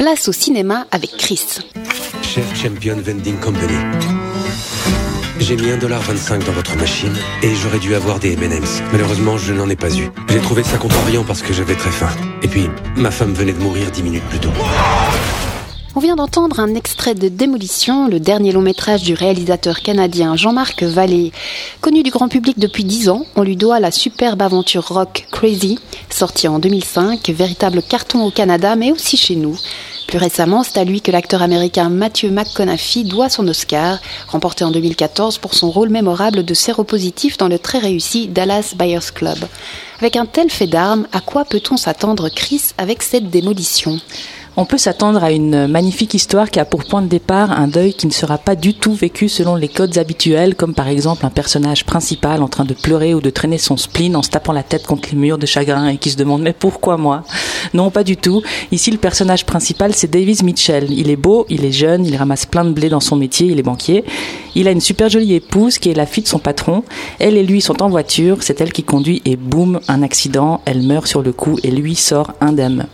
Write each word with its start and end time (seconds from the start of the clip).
place 0.00 0.28
au 0.28 0.32
cinéma 0.32 0.86
avec 0.92 1.14
Chris. 1.18 1.58
Cher 2.22 2.44
Champion 2.56 2.96
Vending 2.96 3.38
Company, 3.38 3.76
j'ai 5.38 5.56
mis 5.56 5.68
1,25$ 5.68 6.46
dans 6.46 6.52
votre 6.52 6.74
machine 6.78 7.12
et 7.42 7.54
j'aurais 7.54 7.80
dû 7.80 7.94
avoir 7.94 8.18
des 8.18 8.32
M&M's. 8.32 8.80
Malheureusement, 8.92 9.36
je 9.36 9.52
n'en 9.52 9.68
ai 9.68 9.76
pas 9.76 9.94
eu. 9.94 10.08
J'ai 10.30 10.40
trouvé 10.40 10.62
ça 10.62 10.78
contrariant 10.78 11.22
parce 11.22 11.42
que 11.42 11.52
j'avais 11.52 11.74
très 11.74 11.90
faim. 11.90 12.08
Et 12.42 12.48
puis, 12.48 12.70
ma 12.96 13.10
femme 13.10 13.34
venait 13.34 13.52
de 13.52 13.58
mourir 13.58 13.90
10 13.90 14.02
minutes 14.02 14.24
plus 14.30 14.38
tôt. 14.38 14.48
On 15.96 16.00
vient 16.00 16.16
d'entendre 16.16 16.60
un 16.60 16.74
extrait 16.76 17.16
de 17.16 17.28
Démolition, 17.28 18.08
le 18.08 18.20
dernier 18.20 18.52
long 18.52 18.62
métrage 18.62 19.02
du 19.02 19.12
réalisateur 19.12 19.80
canadien 19.80 20.36
Jean-Marc 20.36 20.84
Vallée. 20.84 21.32
Connu 21.80 22.04
du 22.04 22.10
grand 22.10 22.28
public 22.28 22.58
depuis 22.58 22.84
10 22.84 23.10
ans, 23.10 23.26
on 23.36 23.42
lui 23.42 23.56
doit 23.56 23.80
la 23.80 23.90
superbe 23.90 24.40
aventure 24.40 24.86
rock 24.86 25.26
Crazy, 25.32 25.78
sortie 26.08 26.46
en 26.46 26.58
2005, 26.58 27.28
véritable 27.30 27.82
carton 27.82 28.24
au 28.24 28.30
Canada 28.30 28.76
mais 28.76 28.92
aussi 28.92 29.16
chez 29.16 29.34
nous. 29.34 29.58
Plus 30.10 30.18
récemment, 30.18 30.64
c'est 30.64 30.76
à 30.76 30.82
lui 30.82 31.02
que 31.02 31.12
l'acteur 31.12 31.40
américain 31.40 31.88
Matthew 31.88 32.32
McConaughey 32.32 33.04
doit 33.04 33.28
son 33.28 33.46
Oscar, 33.46 34.00
remporté 34.26 34.64
en 34.64 34.72
2014 34.72 35.38
pour 35.38 35.54
son 35.54 35.70
rôle 35.70 35.88
mémorable 35.88 36.44
de 36.44 36.52
séropositif 36.52 37.38
dans 37.38 37.46
le 37.46 37.60
très 37.60 37.78
réussi 37.78 38.26
Dallas 38.26 38.74
Buyers 38.76 39.12
Club. 39.14 39.38
Avec 40.00 40.16
un 40.16 40.26
tel 40.26 40.50
fait 40.50 40.66
d'armes, 40.66 41.06
à 41.12 41.20
quoi 41.20 41.44
peut-on 41.44 41.76
s'attendre, 41.76 42.28
Chris, 42.28 42.72
avec 42.76 43.04
cette 43.04 43.30
démolition? 43.30 44.00
On 44.56 44.64
peut 44.64 44.78
s'attendre 44.78 45.22
à 45.22 45.30
une 45.30 45.68
magnifique 45.68 46.12
histoire 46.12 46.50
qui 46.50 46.58
a 46.58 46.64
pour 46.64 46.84
point 46.84 47.02
de 47.02 47.06
départ 47.06 47.52
un 47.52 47.68
deuil 47.68 47.94
qui 47.94 48.08
ne 48.08 48.12
sera 48.12 48.36
pas 48.36 48.56
du 48.56 48.74
tout 48.74 48.92
vécu 48.92 49.28
selon 49.28 49.54
les 49.54 49.68
codes 49.68 49.96
habituels, 49.96 50.56
comme 50.56 50.74
par 50.74 50.88
exemple 50.88 51.24
un 51.24 51.30
personnage 51.30 51.86
principal 51.86 52.42
en 52.42 52.48
train 52.48 52.64
de 52.64 52.74
pleurer 52.74 53.14
ou 53.14 53.20
de 53.20 53.30
traîner 53.30 53.58
son 53.58 53.76
spleen 53.76 54.16
en 54.16 54.22
se 54.22 54.30
tapant 54.30 54.52
la 54.52 54.64
tête 54.64 54.88
contre 54.88 55.10
les 55.12 55.16
murs 55.16 55.38
de 55.38 55.46
chagrin 55.46 55.86
et 55.86 55.98
qui 55.98 56.10
se 56.10 56.16
demande 56.16 56.42
mais 56.42 56.52
pourquoi 56.52 56.96
moi? 56.96 57.22
Non, 57.74 57.90
pas 57.90 58.04
du 58.04 58.16
tout. 58.16 58.42
Ici, 58.72 58.90
le 58.90 58.98
personnage 58.98 59.46
principal, 59.46 59.94
c'est 59.94 60.10
Davis 60.10 60.42
Mitchell. 60.42 60.90
Il 60.90 61.10
est 61.10 61.16
beau, 61.16 61.46
il 61.48 61.64
est 61.64 61.72
jeune, 61.72 62.04
il 62.04 62.16
ramasse 62.16 62.46
plein 62.46 62.64
de 62.64 62.70
blé 62.70 62.88
dans 62.88 63.00
son 63.00 63.16
métier, 63.16 63.48
il 63.48 63.58
est 63.58 63.62
banquier. 63.62 64.04
Il 64.54 64.66
a 64.66 64.72
une 64.72 64.80
super 64.80 65.08
jolie 65.08 65.34
épouse 65.34 65.78
qui 65.78 65.90
est 65.90 65.94
la 65.94 66.06
fille 66.06 66.24
de 66.24 66.28
son 66.28 66.38
patron. 66.38 66.82
Elle 67.18 67.36
et 67.36 67.44
lui 67.44 67.60
sont 67.60 67.82
en 67.82 67.88
voiture, 67.88 68.38
c'est 68.40 68.60
elle 68.60 68.72
qui 68.72 68.82
conduit 68.82 69.22
et 69.24 69.36
boum, 69.36 69.80
un 69.88 70.02
accident, 70.02 70.60
elle 70.64 70.82
meurt 70.82 71.06
sur 71.06 71.22
le 71.22 71.32
coup 71.32 71.58
et 71.62 71.70
lui 71.70 71.94
sort 71.94 72.32
indemne. 72.40 72.86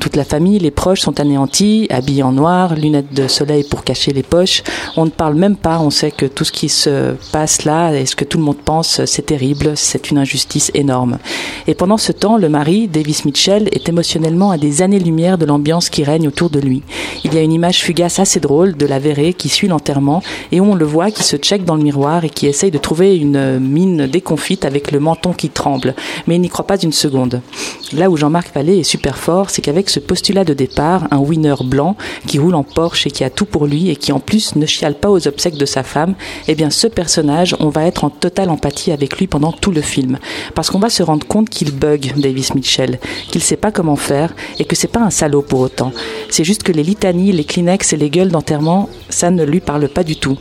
Toute 0.00 0.14
la 0.14 0.24
famille, 0.24 0.58
les 0.58 0.70
proches 0.70 1.00
sont 1.00 1.18
anéantis, 1.18 1.86
habillés 1.90 2.22
en 2.22 2.32
noir, 2.32 2.74
lunettes 2.74 3.12
de 3.12 3.26
soleil 3.26 3.64
pour 3.64 3.82
cacher 3.82 4.12
les 4.12 4.22
poches. 4.22 4.62
On 4.96 5.04
ne 5.04 5.10
parle 5.10 5.34
même 5.34 5.56
pas, 5.56 5.80
on 5.80 5.90
sait 5.90 6.12
que 6.12 6.26
tout 6.26 6.44
ce 6.44 6.52
qui 6.52 6.68
se 6.68 7.14
passe 7.32 7.64
là 7.64 7.92
et 7.92 8.06
ce 8.06 8.14
que 8.14 8.24
tout 8.24 8.38
le 8.38 8.44
monde 8.44 8.58
pense, 8.64 9.04
c'est 9.06 9.26
terrible, 9.26 9.72
c'est 9.76 10.10
une 10.10 10.18
injustice 10.18 10.70
énorme. 10.74 11.18
Et 11.66 11.74
pendant 11.74 11.96
ce 11.96 12.12
temps, 12.12 12.36
le 12.36 12.48
mari, 12.48 12.86
Davis 12.86 13.24
Mitchell, 13.24 13.68
est 13.72 13.88
émotionnellement 13.88 14.50
à 14.50 14.58
des 14.58 14.82
années-lumière 14.82 15.36
de 15.36 15.46
l'ambiance 15.46 15.90
qui 15.90 16.04
règne 16.04 16.28
autour 16.28 16.50
de 16.50 16.60
lui. 16.60 16.82
Il 17.24 17.34
y 17.34 17.38
a 17.38 17.42
une 17.42 17.52
image 17.52 17.82
fugace 17.82 18.20
assez 18.20 18.40
drôle 18.40 18.76
de 18.76 18.86
la 18.86 18.98
verrée 18.98 19.34
qui 19.34 19.48
suit 19.48 19.68
l'enterrement 19.68 20.22
et 20.52 20.60
on 20.60 20.74
le 20.74 20.84
voit 20.84 21.10
qui 21.10 21.24
se 21.24 21.36
check 21.36 21.64
dans 21.64 21.74
le 21.74 21.82
miroir 21.82 22.24
et 22.24 22.30
qui 22.30 22.46
essaye 22.46 22.70
de 22.70 22.78
trouver 22.78 23.16
une 23.16 23.58
mine 23.58 24.06
déconfite 24.06 24.64
avec 24.64 24.92
le 24.92 25.00
menton 25.00 25.32
qui 25.32 25.48
tremble. 25.48 25.94
Mais 26.26 26.36
il 26.36 26.40
n'y 26.40 26.48
croit 26.48 26.66
pas 26.66 26.78
une 26.78 26.92
seconde. 26.92 27.42
Là 27.92 28.10
où 28.10 28.16
Jean-Marc 28.16 28.54
Vallée 28.54 28.78
est 28.78 28.84
super 28.84 29.16
fort, 29.16 29.50
c'est 29.50 29.62
qu'avec 29.62 29.87
ce 29.90 30.00
postulat 30.00 30.44
de 30.44 30.54
départ, 30.54 31.08
un 31.10 31.18
winner 31.18 31.54
blanc 31.64 31.96
qui 32.26 32.38
roule 32.38 32.54
en 32.54 32.62
Porsche 32.62 33.06
et 33.06 33.10
qui 33.10 33.24
a 33.24 33.30
tout 33.30 33.44
pour 33.44 33.66
lui 33.66 33.90
et 33.90 33.96
qui 33.96 34.12
en 34.12 34.20
plus 34.20 34.56
ne 34.56 34.66
chiale 34.66 34.94
pas 34.94 35.10
aux 35.10 35.26
obsèques 35.28 35.56
de 35.56 35.66
sa 35.66 35.82
femme, 35.82 36.14
eh 36.46 36.54
bien 36.54 36.70
ce 36.70 36.86
personnage, 36.86 37.56
on 37.60 37.68
va 37.68 37.84
être 37.84 38.04
en 38.04 38.10
totale 38.10 38.50
empathie 38.50 38.92
avec 38.92 39.18
lui 39.18 39.26
pendant 39.26 39.52
tout 39.52 39.70
le 39.70 39.80
film. 39.80 40.18
Parce 40.54 40.70
qu'on 40.70 40.78
va 40.78 40.90
se 40.90 41.02
rendre 41.02 41.26
compte 41.26 41.48
qu'il 41.48 41.72
bug 41.72 42.12
Davis 42.16 42.54
Mitchell, 42.54 42.98
qu'il 43.30 43.42
sait 43.42 43.56
pas 43.56 43.72
comment 43.72 43.96
faire 43.96 44.34
et 44.58 44.64
que 44.64 44.76
c'est 44.76 44.88
pas 44.88 45.00
un 45.00 45.10
salaud 45.10 45.42
pour 45.42 45.60
autant. 45.60 45.92
C'est 46.30 46.44
juste 46.44 46.62
que 46.62 46.72
les 46.72 46.82
litanies, 46.82 47.32
les 47.32 47.44
Kleenex 47.44 47.92
et 47.92 47.96
les 47.96 48.10
gueules 48.10 48.30
d'enterrement, 48.30 48.88
ça 49.08 49.30
ne 49.30 49.44
lui 49.44 49.60
parle 49.60 49.88
pas 49.88 50.04
du 50.04 50.16
tout. 50.16 50.38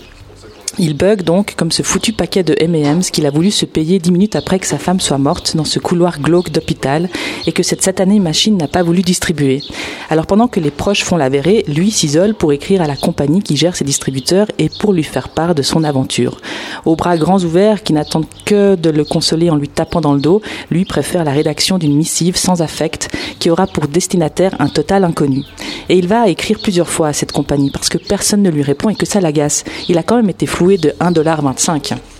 Il 0.79 0.95
bug 0.95 1.23
donc 1.23 1.55
comme 1.55 1.71
ce 1.71 1.81
foutu 1.81 2.13
paquet 2.13 2.43
de 2.43 2.55
M&M's 2.59 3.09
qu'il 3.09 3.25
a 3.25 3.31
voulu 3.31 3.49
se 3.49 3.65
payer 3.65 3.97
dix 3.97 4.11
minutes 4.11 4.35
après 4.35 4.59
que 4.59 4.67
sa 4.67 4.77
femme 4.77 4.99
soit 4.99 5.17
morte 5.17 5.55
dans 5.55 5.65
ce 5.65 5.79
couloir 5.79 6.19
glauque 6.19 6.51
d'hôpital 6.51 7.09
et 7.47 7.51
que 7.51 7.63
cette 7.63 7.81
satanée 7.81 8.19
machine 8.19 8.57
n'a 8.57 8.67
pas 8.67 8.83
voulu 8.83 9.01
distribuer. 9.01 9.61
Alors 10.09 10.27
pendant 10.27 10.47
que 10.47 10.59
les 10.59 10.71
proches 10.71 11.03
font 11.03 11.17
la 11.17 11.29
lui 11.29 11.91
s'isole 11.91 12.33
pour 12.33 12.53
écrire 12.53 12.81
à 12.81 12.87
la 12.87 12.95
compagnie 12.95 13.41
qui 13.41 13.57
gère 13.57 13.75
ses 13.75 13.83
distributeurs 13.83 14.47
et 14.57 14.69
pour 14.69 14.93
lui 14.93 15.03
faire 15.03 15.29
part 15.29 15.55
de 15.55 15.61
son 15.61 15.83
aventure. 15.83 16.39
Aux 16.85 16.95
bras 16.95 17.17
grands 17.17 17.43
ouverts 17.43 17.83
qui 17.83 17.93
n'attendent 17.93 18.25
que 18.45 18.75
de 18.75 18.89
le 18.89 19.03
consoler 19.03 19.49
en 19.49 19.55
lui 19.55 19.67
tapant 19.67 20.01
dans 20.01 20.13
le 20.13 20.21
dos, 20.21 20.41
lui 20.71 20.85
préfère 20.85 21.23
la 21.23 21.31
rédaction 21.31 21.77
d'une 21.77 21.95
missive 21.95 22.37
sans 22.37 22.61
affect 22.61 23.09
qui 23.39 23.49
aura 23.49 23.67
pour 23.67 23.87
destinataire 23.87 24.55
un 24.59 24.67
total 24.67 25.03
inconnu. 25.03 25.43
Et 25.89 25.97
il 25.97 26.07
va 26.07 26.29
écrire 26.29 26.59
plusieurs 26.61 26.89
fois 26.89 27.09
à 27.09 27.13
cette 27.13 27.31
compagnie 27.31 27.71
parce 27.71 27.89
que 27.89 27.97
personne 27.97 28.41
ne 28.41 28.49
lui 28.49 28.63
répond 28.63 28.89
et 28.89 28.95
que 28.95 29.05
ça 29.05 29.21
l'agace. 29.21 29.63
Il 29.89 29.97
a 29.97 30.03
quand 30.03 30.15
même 30.15 30.29
été 30.29 30.45
de 30.75 30.95
1,25$. 30.99 32.16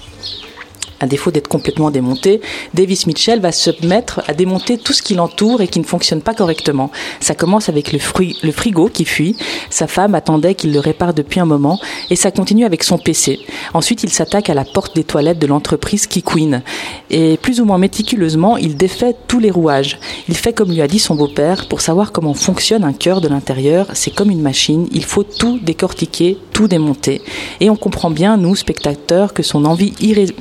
À 1.00 1.06
défaut 1.06 1.30
d'être 1.30 1.48
complètement 1.48 1.92
démonté, 1.92 2.42
Davis 2.74 3.06
Mitchell 3.06 3.40
va 3.40 3.52
se 3.52 3.70
mettre 3.86 4.24
à 4.28 4.34
démonter 4.34 4.80
tout 4.80 4.94
ce 4.94 5.04
qui 5.04 5.14
l'entoure 5.14 5.62
et 5.62 5.68
qui 5.68 5.80
ne 5.80 5.86
fonctionne 5.86 6.22
pas 6.22 6.34
correctement. 6.34 6.90
Ça 7.20 7.36
commence 7.36 7.70
avec 7.70 7.94
le, 7.94 8.00
frigo 8.00 8.90
qui 8.90 9.06
fuit. 9.06 9.36
Sa 9.70 9.86
femme 9.86 10.16
attendait 10.16 10.56
qu'il 10.56 10.74
le 10.74 10.80
répare 10.80 11.14
depuis 11.14 11.40
un 11.40 11.46
moment 11.46 11.80
et 12.10 12.16
ça 12.16 12.32
continue 12.32 12.66
avec 12.66 12.84
son 12.84 12.98
PC. 12.98 13.40
Ensuite, 13.76 14.02
il 14.04 14.10
s'attaque 14.10 14.50
à 14.50 14.56
la 14.56 14.66
porte 14.66 14.96
des 14.96 15.04
toilettes 15.04 15.38
de 15.38 15.46
l'entreprise 15.46 16.08
Queen. 16.08 16.64
Et 17.12 17.38
plus 17.38 17.62
ou 17.62 17.66
moins 17.66 17.78
méticuleusement, 17.78 18.58
il 18.58 18.76
défait 18.76 19.16
tous 19.28 19.40
les 19.40 19.52
rouages. 19.52 20.00
Il 20.28 20.36
fait 20.36 20.54
comme 20.54 20.72
lui 20.72 20.82
a 20.82 20.88
dit 20.88 21.00
son 21.00 21.14
beau-père 21.14 21.68
pour 21.68 21.82
savoir 21.82 22.12
comment 22.12 22.34
fonctionne 22.34 22.84
un 22.84 22.94
cœur 22.94 23.22
de 23.22 23.28
l'intérieur. 23.28 23.86
C'est 23.94 24.16
comme 24.16 24.32
une 24.32 24.42
machine. 24.42 24.88
Il 24.92 25.04
faut 25.04 25.24
tout 25.24 25.60
décortiquer, 25.62 26.40
tout 26.54 26.68
démonter. 26.68 27.22
Et 27.60 27.70
on 27.70 27.76
comprend 27.76 28.10
bien, 28.10 28.38
nous, 28.38 28.56
spectateurs, 28.56 29.36
que 29.36 29.44
son 29.44 29.64
envie 29.66 29.94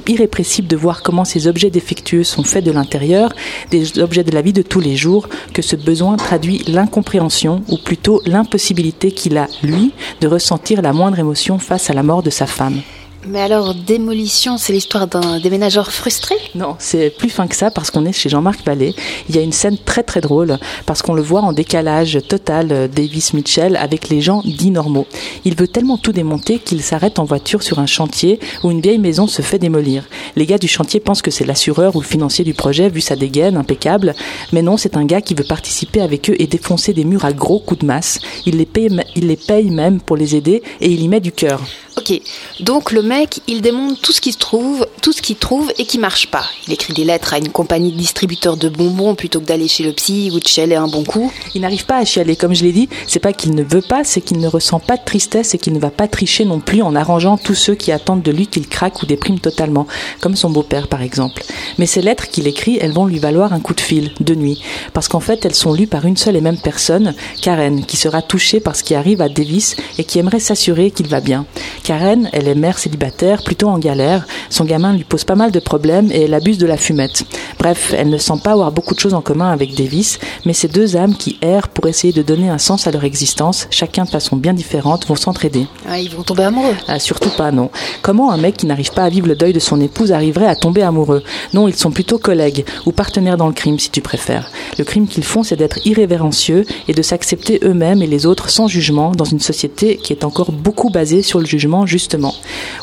irrépressible 0.06 0.45
de 0.68 0.76
voir 0.76 1.02
comment 1.02 1.24
ces 1.24 1.46
objets 1.46 1.70
défectueux 1.70 2.24
sont 2.24 2.44
faits 2.44 2.64
de 2.64 2.70
l'intérieur, 2.70 3.32
des 3.70 3.98
objets 3.98 4.24
de 4.24 4.30
la 4.32 4.42
vie 4.42 4.52
de 4.52 4.62
tous 4.62 4.80
les 4.80 4.96
jours, 4.96 5.28
que 5.52 5.62
ce 5.62 5.76
besoin 5.76 6.16
traduit 6.16 6.62
l'incompréhension, 6.66 7.62
ou 7.68 7.76
plutôt 7.76 8.22
l'impossibilité 8.26 9.10
qu'il 9.10 9.36
a, 9.36 9.48
lui, 9.62 9.92
de 10.20 10.28
ressentir 10.28 10.82
la 10.82 10.92
moindre 10.92 11.18
émotion 11.18 11.58
face 11.58 11.90
à 11.90 11.94
la 11.94 12.02
mort 12.02 12.22
de 12.22 12.30
sa 12.30 12.46
femme. 12.46 12.80
Mais 13.28 13.41
alors, 13.41 13.75
démolition, 13.75 14.56
c'est 14.56 14.72
l'histoire 14.72 15.09
d'un 15.09 15.41
déménageur 15.41 15.91
frustré? 15.91 16.37
Non, 16.54 16.76
c'est 16.78 17.10
plus 17.10 17.28
fin 17.28 17.48
que 17.48 17.56
ça 17.56 17.72
parce 17.72 17.91
qu'on 17.91 18.04
est 18.04 18.12
chez 18.12 18.28
Jean-Marc 18.28 18.64
Vallée. 18.64 18.94
Il 19.28 19.34
y 19.34 19.38
a 19.38 19.42
une 19.42 19.53
scène 19.53 19.78
très 19.78 20.04
très 20.04 20.20
drôle 20.20 20.59
parce 20.87 21.03
qu'on 21.03 21.14
le 21.14 21.22
voit 21.22 21.41
en 21.41 21.53
décalage 21.53 22.20
total, 22.28 22.69
euh, 22.70 22.88
Davis 22.88 23.34
Mitchell, 23.34 23.76
avec 23.76 24.10
les 24.10 24.20
gens 24.20 24.42
dits 24.44 24.70
normaux. 24.70 25.09
Il 25.44 25.56
veut 25.56 25.66
tellement 25.66 25.98
tout 25.98 26.12
démonter 26.12 26.60
qu'il 26.60 26.82
s'arrête 26.82 27.19
en 27.19 27.25
voiture 27.25 27.65
sur 27.65 27.81
un 27.81 27.86
chantier 27.86 28.38
où 28.62 28.70
une 28.70 28.81
vieille 28.81 28.98
maison 28.98 29.26
se 29.26 29.42
fait 29.42 29.59
démolir. 29.59 30.04
Les 30.36 30.47
gars 30.47 30.59
du 30.59 30.69
chantier 30.69 31.00
pensent 31.00 31.22
que 31.22 31.32
c'est 31.32 31.44
l'assureur 31.44 31.97
ou 31.97 32.00
le 32.00 32.06
financier 32.06 32.44
du 32.44 32.54
projet 32.54 32.88
vu 32.88 33.00
sa 33.00 33.16
dégaine 33.16 33.56
impeccable, 33.56 34.15
mais 34.53 34.62
non, 34.62 34.76
c'est 34.76 34.97
un 34.97 35.04
gars 35.04 35.20
qui 35.20 35.34
veut 35.34 35.44
participer 35.44 36.00
avec 36.00 36.31
eux 36.31 36.36
et 36.38 36.47
défoncer 36.47 36.92
des 36.92 37.04
murs 37.04 37.25
à 37.25 37.32
gros 37.32 37.59
coups 37.59 37.81
de 37.81 37.86
masse. 37.86 38.20
Il 38.47 38.59
les 38.59 38.66
paye, 38.66 38.88
il 39.16 39.26
les 39.26 39.36
paye 39.36 39.70
même 39.70 40.00
pour 40.00 40.16
les 40.16 40.36
aider 40.36 40.62
et 40.81 40.91
il 40.91 41.03
y 41.03 41.09
met 41.09 41.20
du 41.20 41.32
cœur. 41.32 41.60
Ok, 41.98 42.20
donc 42.60 42.92
le 42.92 43.00
mec, 43.00 43.16
il 43.47 43.62
démonte 43.62 44.00
tout 44.00 44.12
ce 44.12 44.21
qui 44.21 44.32
se 44.32 44.38
trouve, 44.38 44.87
tout 45.03 45.12
ce 45.12 45.22
qu'il 45.22 45.37
trouve 45.37 45.72
et 45.78 45.87
qui 45.87 45.99
marche 45.99 46.31
pas. 46.31 46.44
Il 46.66 46.72
écrit 46.72 46.93
des 46.93 47.04
lettres 47.04 47.34
à 47.34 47.38
une 47.38 47.50
compagnie 47.50 47.93
de 47.93 47.97
distributeurs 47.97 48.56
de 48.56 48.69
bonbons 48.69 49.15
plutôt 49.15 49.41
que 49.41 49.47
d'aller 49.47 49.69
chez 49.69 49.84
le 49.84 49.93
psy 49.93 50.31
ou 50.32 50.41
de 50.41 50.47
chialer 50.47 50.77
un 50.77 50.88
bon 50.88 51.04
coup. 51.04 51.32
Il 51.54 51.62
n'arrive 51.62 51.87
pas 51.87 51.97
à 51.97 52.04
chialer, 52.04 52.37
comme 52.37 52.54
je 52.54 52.65
l'ai 52.65 52.72
dit. 52.72 52.88
C'est 53.06 53.21
pas 53.21 53.32
qu'il 53.32 53.54
ne 53.54 53.62
veut 53.62 53.82
pas, 53.82 54.04
c'est 54.04 54.21
qu'il 54.21 54.38
ne 54.38 54.49
ressent 54.49 54.81
pas 54.81 54.97
de 54.97 55.04
tristesse 55.04 55.54
et 55.54 55.59
qu'il 55.59 55.72
ne 55.72 55.78
va 55.78 55.91
pas 55.91 56.09
tricher 56.09 56.44
non 56.44 56.60
plus 56.60 56.82
en 56.82 56.94
arrangeant 56.94 57.37
tous 57.37 57.54
ceux 57.54 57.75
qui 57.75 57.93
attendent 57.93 58.22
de 58.22 58.32
lui 58.32 58.47
qu'il 58.47 58.69
craque 58.69 59.03
ou 59.03 59.06
déprime 59.06 59.41
totalement, 59.41 59.87
comme 60.21 60.37
son 60.37 60.50
beau-père 60.50 60.88
par 60.88 61.03
exemple. 61.03 61.43
Mais 61.78 61.87
ces 61.87 62.03
lettres 62.03 62.28
qu'il 62.28 62.47
écrit, 62.47 62.78
elles 62.81 62.93
vont 62.93 63.06
lui 63.06 63.19
valoir 63.19 63.53
un 63.53 63.60
coup 63.60 63.75
de 63.75 63.81
fil, 63.81 64.12
de 64.21 64.34
nuit, 64.34 64.62
parce 64.93 65.09
qu'en 65.09 65.21
fait 65.21 65.44
elles 65.44 65.54
sont 65.54 65.72
lues 65.72 65.87
par 65.87 66.04
une 66.04 66.16
seule 66.16 66.37
et 66.37 66.41
même 66.41 66.59
personne, 66.59 67.15
Karen, 67.41 67.84
qui 67.84 67.97
sera 67.97 68.22
touchée 68.22 68.60
par 68.60 68.77
ce 68.77 68.83
qui 68.83 68.94
arrive 68.94 69.21
à 69.21 69.28
Davis 69.28 69.77
et 69.98 70.04
qui 70.04 70.19
aimerait 70.19 70.41
s'assurer 70.41 70.91
qu'il 70.91 71.09
va 71.09 71.21
bien. 71.21 71.47
Karen, 71.83 72.28
elle 72.33 72.48
est 72.48 72.54
mère 72.54 72.78
célibataire, 72.78 73.05
plutôt 73.44 73.68
en 73.68 73.78
galère. 73.78 74.26
Son 74.50 74.64
gamin 74.64 74.92
lui 74.94 75.04
pose 75.04 75.24
pas 75.24 75.34
mal 75.34 75.50
de 75.50 75.60
problèmes 75.60 76.10
et 76.12 76.22
elle 76.22 76.34
abuse 76.34 76.58
de 76.58 76.66
la 76.66 76.76
fumette. 76.76 77.24
Bref, 77.58 77.94
elle 77.97 78.10
ne 78.10 78.18
sent 78.18 78.41
pas 78.42 78.53
avoir 78.53 78.72
beaucoup 78.72 78.94
de 78.94 79.00
choses 79.00 79.14
en 79.14 79.20
commun 79.20 79.50
avec 79.50 79.74
Davis, 79.74 80.18
mais 80.44 80.53
ces 80.53 80.68
deux 80.68 80.97
âmes 80.97 81.14
qui 81.14 81.38
errent 81.42 81.68
pour 81.68 81.86
essayer 81.86 82.12
de 82.12 82.22
donner 82.22 82.48
un 82.48 82.58
sens 82.58 82.86
à 82.86 82.91
leur 82.91 83.04
existence, 83.04 83.66
chacun 83.70 84.04
de 84.04 84.10
façon 84.10 84.36
bien 84.36 84.54
différente, 84.54 85.06
vont 85.06 85.16
s'entraider. 85.16 85.66
Ah, 85.88 85.98
ils 85.98 86.14
vont 86.14 86.22
tomber 86.22 86.44
amoureux 86.44 86.74
ah, 86.88 86.98
Surtout 86.98 87.30
pas, 87.30 87.50
non. 87.50 87.70
Comment 88.03 88.30
un 88.30 88.36
mec 88.36 88.56
qui 88.56 88.66
n'arrive 88.66 88.92
pas 88.92 89.04
à 89.04 89.09
vivre 89.09 89.26
le 89.26 89.36
deuil 89.36 89.52
de 89.52 89.60
son 89.60 89.80
épouse 89.80 90.12
arriverait 90.12 90.47
à 90.47 90.56
tomber 90.56 90.82
amoureux? 90.82 91.22
Non, 91.54 91.68
ils 91.68 91.76
sont 91.76 91.91
plutôt 91.91 92.18
collègues 92.18 92.64
ou 92.84 92.92
partenaires 92.92 93.36
dans 93.36 93.48
le 93.48 93.52
crime, 93.52 93.78
si 93.78 93.91
tu 93.91 94.00
préfères. 94.00 94.50
Le 94.78 94.84
crime 94.84 95.06
qu'ils 95.06 95.24
font, 95.24 95.42
c'est 95.42 95.56
d'être 95.56 95.78
irrévérencieux 95.86 96.64
et 96.88 96.92
de 96.92 97.02
s'accepter 97.02 97.60
eux-mêmes 97.64 98.02
et 98.02 98.06
les 98.06 98.26
autres 98.26 98.50
sans 98.50 98.68
jugement 98.68 99.12
dans 99.12 99.24
une 99.24 99.41
société 99.41 99.97
qui 99.97 100.12
est 100.12 100.24
encore 100.24 100.52
beaucoup 100.52 100.91
basée 100.91 101.22
sur 101.22 101.38
le 101.38 101.47
jugement, 101.47 101.86
justement 101.86 102.34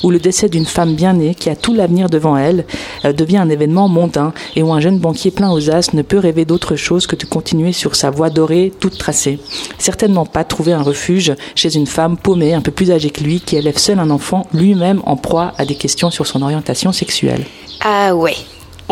où 0.03 0.11
le 0.13 0.19
décès 0.19 0.47
d'une 0.47 0.65
femme 0.65 0.93
bien 0.93 1.13
née 1.13 1.33
qui 1.33 1.49
a 1.49 1.55
tout 1.55 1.73
l'avenir 1.73 2.07
devant 2.07 2.37
elle 2.37 2.65
euh, 3.03 3.13
devient 3.13 3.37
un 3.37 3.49
événement 3.49 3.89
mondain 3.89 4.31
et 4.55 4.61
où 4.61 4.71
un 4.71 4.79
jeune 4.79 4.99
banquier 4.99 5.31
plein 5.31 5.51
aux 5.51 5.71
as 5.71 5.93
ne 5.93 6.03
peut 6.03 6.19
rêver 6.19 6.45
d'autre 6.45 6.75
chose 6.75 7.07
que 7.07 7.15
de 7.15 7.25
continuer 7.25 7.73
sur 7.73 7.95
sa 7.95 8.11
voie 8.11 8.29
dorée 8.29 8.71
toute 8.79 8.97
tracée. 8.97 9.39
Certainement 9.79 10.27
pas 10.27 10.43
trouver 10.43 10.73
un 10.73 10.83
refuge 10.83 11.33
chez 11.55 11.75
une 11.75 11.87
femme 11.87 12.15
paumée 12.15 12.53
un 12.53 12.61
peu 12.61 12.71
plus 12.71 12.91
âgée 12.91 13.09
que 13.09 13.23
lui 13.23 13.41
qui 13.41 13.55
élève 13.55 13.77
seul 13.77 13.97
un 13.97 14.11
enfant 14.11 14.45
lui-même 14.53 15.01
en 15.05 15.15
proie 15.15 15.53
à 15.57 15.65
des 15.65 15.75
questions 15.75 16.11
sur 16.11 16.27
son 16.27 16.43
orientation 16.43 16.91
sexuelle. 16.91 17.45
Ah 17.81 18.15
ouais, 18.15 18.35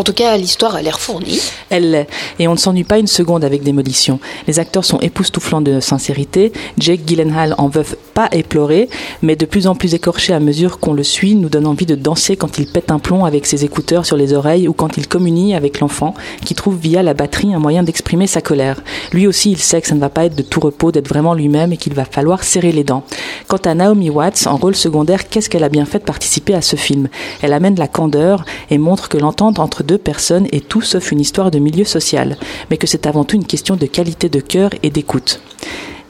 en 0.02 0.04
tout 0.04 0.14
cas, 0.14 0.36
l'histoire 0.36 0.74
a 0.74 0.82
l'air 0.82 1.00
fournie. 1.00 1.40
Elle 1.70 1.92
l'est. 1.92 2.08
Et 2.40 2.48
on 2.48 2.54
ne 2.54 2.58
s'ennuie 2.58 2.84
pas 2.84 2.98
une 2.98 3.06
seconde 3.06 3.44
avec 3.44 3.62
Démolition. 3.62 4.20
Les 4.48 4.58
acteurs 4.58 4.84
sont 4.84 4.98
époustouflants 5.00 5.62
de 5.62 5.80
sincérité. 5.80 6.52
Jake 6.80 7.02
Gyllenhaal 7.06 7.54
en 7.60 7.68
veut 7.68 7.86
pas 8.16 8.28
éplorer, 8.32 8.90
mais 9.22 9.36
de 9.36 9.46
plus 9.46 9.68
en 9.68 9.76
plus 9.76 9.94
écorché 9.94 10.34
à 10.34 10.40
mesure 10.40 10.80
qu'on 10.80 10.94
le 10.94 11.04
suit, 11.04 11.36
nous 11.36 11.50
donne 11.50 11.68
envie 11.68 11.86
de 11.86 11.94
danser 11.94 12.36
quand 12.36 12.58
il 12.58 12.66
pète 12.66 12.90
un 12.90 12.98
plomb 12.98 13.26
avec 13.26 13.46
ses 13.46 13.64
écouteurs 13.64 14.08
sur 14.08 14.18
les 14.18 14.34
oreilles 14.34 14.68
ou 14.68 14.74
quand 14.74 14.98
il 14.98 15.08
communie 15.08 15.54
avec 15.54 15.80
l'enfant, 15.80 16.16
qui 16.44 16.56
trouve 16.56 16.80
via 16.80 17.04
la 17.04 17.14
batterie 17.14 17.54
un 17.54 17.60
moyen 17.60 17.84
d'exprimer 17.84 18.26
sa 18.26 18.42
colère. 18.42 18.82
Lui 19.14 19.28
aussi, 19.28 19.52
il 19.52 19.60
sait 19.60 19.82
que 19.82 19.88
ça 19.88 19.94
ne 19.94 20.00
va 20.00 20.10
pas 20.10 20.26
être 20.26 20.36
de 20.36 20.42
tout 20.42 20.62
repos 20.62 20.92
d'être 20.92 21.10
vraiment 21.10 21.36
lui-même 21.36 21.74
et 21.74 21.78
qu'il 21.78 21.94
va 21.94 22.06
falloir 22.06 22.44
serrer 22.44 22.72
les 22.72 22.84
dents. 22.84 23.04
Quant 23.48 23.58
à 23.58 23.76
Naomi 23.76 24.10
Watts, 24.10 24.48
en 24.48 24.58
rôle 24.58 24.76
secondaire, 24.76 25.30
qu'est-ce 25.30 25.48
qu'elle 25.48 25.64
a 25.64 25.70
bien 25.70 25.86
fait 25.86 26.00
de 26.00 26.06
participer 26.06 26.56
à 26.56 26.62
ce 26.62 26.76
film? 26.76 27.08
Elle 27.44 27.54
amène 27.54 27.76
la 27.78 27.88
candeur 27.88 28.46
et 28.72 28.80
montre 28.80 29.08
que 29.08 29.20
l'entente 29.20 29.60
entre 29.60 29.84
personnes 29.98 30.48
est 30.52 30.68
tout 30.68 30.82
sauf 30.82 31.12
une 31.12 31.20
histoire 31.20 31.52
de 31.52 31.60
milieu 31.60 31.86
social, 31.86 32.38
mais 32.70 32.78
que 32.78 32.88
c'est 32.88 33.08
avant 33.08 33.24
tout 33.24 33.36
une 33.36 33.46
question 33.46 33.76
de 33.76 33.86
qualité 33.86 34.30
de 34.30 34.40
cœur 34.40 34.72
et 34.84 34.90
d'écoute. 34.90 35.42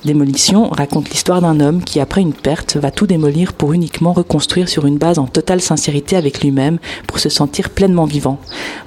Démolition 0.04 0.68
raconte 0.69 1.12
l'histoire 1.12 1.42
d'un 1.42 1.60
homme 1.60 1.83
qui, 1.83 2.00
après 2.00 2.22
une 2.22 2.33
perte, 2.33 2.75
va 2.75 2.89
tout 2.89 3.06
démolir 3.06 3.54
pour 3.54 3.74
uniquement 3.74 4.13
reconstruire 4.13 4.68
sur 4.68 4.88
une 4.88 4.98
base 4.98 5.19
en 5.19 5.28
totale 5.28 5.62
sincérité 5.62 6.16
avec 6.16 6.42
lui-même, 6.42 6.80
pour 7.06 7.19
se 7.19 7.30
sentir 7.30 7.69
pleinement 7.69 8.06
vivant. 8.06 8.39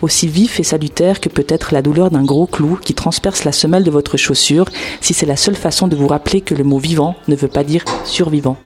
Aussi 0.03 0.27
vif 0.27 0.59
et 0.59 0.65
salutaire 0.65 1.21
que 1.21 1.29
peut 1.29 1.47
être 1.49 1.73
la 1.73 1.83
douleur 1.83 2.11
d'un 2.11 2.25
gros 2.25 2.47
clou 2.47 2.81
qui 2.83 2.95
transperce 2.95 3.45
la 3.45 3.53
semelle 3.53 3.85
de 3.85 3.93
votre 3.93 4.17
chaussure, 4.17 4.69
si 5.01 5.15
c'est 5.15 5.27
la 5.27 5.37
seule 5.37 5.55
façon 5.55 5.87
de 5.87 5.95
vous 5.95 6.09
rappeler 6.09 6.41
que 6.41 6.55
le 6.55 6.65
mot 6.65 6.79
vivant 6.79 7.15
ne 7.29 7.37
veut 7.37 7.47
pas 7.47 7.63
dire 7.63 7.85
survivant. 8.05 8.57